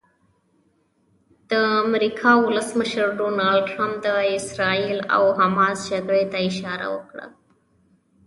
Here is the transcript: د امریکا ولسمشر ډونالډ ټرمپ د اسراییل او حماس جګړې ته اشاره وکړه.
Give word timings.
د 1.51 1.53
امریکا 1.85 2.31
ولسمشر 2.45 3.05
ډونالډ 3.19 3.63
ټرمپ 3.71 3.95
د 4.05 4.07
اسراییل 4.39 4.99
او 5.15 5.23
حماس 5.39 5.77
جګړې 5.91 6.23
ته 6.31 6.37
اشاره 6.49 6.87
وکړه. 6.95 7.25